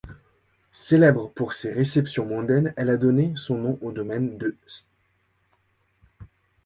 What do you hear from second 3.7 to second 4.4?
au domaine